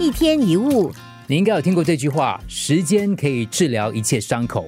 [0.00, 0.90] 一天一物，
[1.26, 4.66] 你应该有听过这句话：时间可以治疗一切伤口。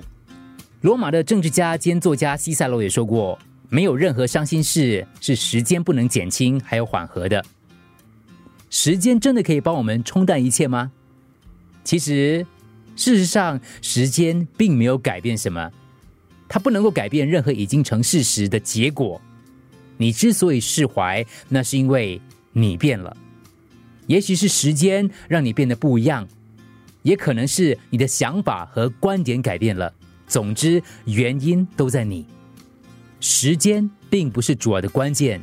[0.82, 3.38] 罗马的政治家兼作家西塞罗也说过
[3.71, 7.42] ：“没有任何伤心事是时间不能减轻还有缓和的。”
[8.68, 10.93] 时间真的可以帮我们冲淡一切吗？
[11.83, 12.46] 其实，
[12.95, 15.71] 事实上，时间并没有改变什么，
[16.46, 19.19] 它不能够改变任何已经成事实的结果。
[19.96, 22.21] 你之所以释怀，那是因为
[22.53, 23.17] 你变了。
[24.07, 26.26] 也许是时间让你变得不一样，
[27.03, 29.93] 也可能是你的想法和观点改变了。
[30.26, 32.27] 总之，原因都在你。
[33.20, 35.41] 时间并不是主要的关键，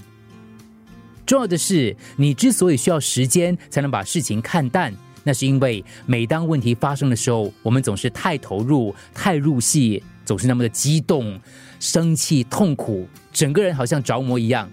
[1.26, 11.40] 重要的是你之所以需要时间才能把事情看淡，那是因为每当问题发生的时候，我们总是太投入、太入戏，总是那么的激动、
[11.80, 14.70] 生气、痛苦，整个人好像着魔一样。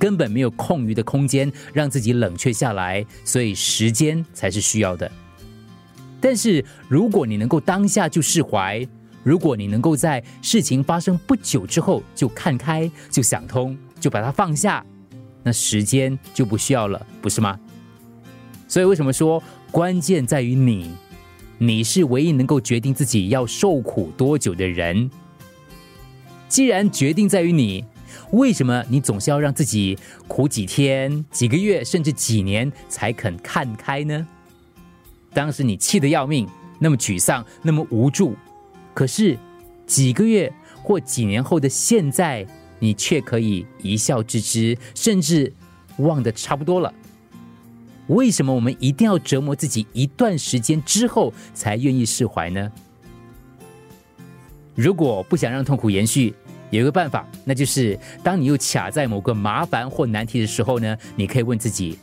[0.00, 5.12] 根本没有空余的空间让自己冷却下来，所以时间才是需要的。
[6.22, 8.86] 但是，如果你能够当下就释怀，
[9.22, 14.84] 如果你能够在事情发生不久之后就看开、就想通、就把它放下，
[15.42, 17.60] 那时间就不需要了，不是吗？
[18.66, 20.90] 所以，为什么说关键在于你？
[21.58, 25.10] 你是唯一能够决定自己要受苦多久的人。
[26.48, 27.84] 既然决定在于你。
[28.32, 34.26] 为什么你总是要让自己苦几天、几个月，甚至几年才肯看开呢？
[35.32, 38.36] 当时你气得要命，那么沮丧，那么无助，
[38.94, 39.36] 可是
[39.86, 42.46] 几个月或几年后的现在，
[42.78, 45.52] 你却可以一笑置之，甚至
[45.98, 46.92] 忘得差不多了。
[48.06, 52.70] 为什么我们一定要折磨自己一段时间之后才愿意释怀呢？
[54.74, 56.34] 如果不想让痛苦延续，
[56.70, 61.98] 有一个办法，那就是当你又卡在某个麻烦或难题的时候呢，你可以问自己：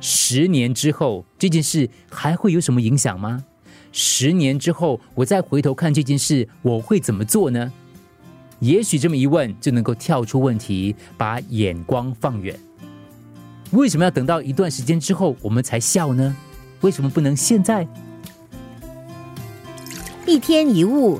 [0.00, 3.44] 十年之后这件事还会有什么影响吗？
[3.92, 7.72] 十年之后我再回头看这件事，我会怎么做呢？
[8.60, 12.58] 也许这么一问就能够跳出问题，把眼光放远。
[13.70, 16.36] 为什么要等到一段时间之后我们才笑呢？
[16.82, 17.88] 为什么不能现在？
[20.26, 21.18] 一天一物。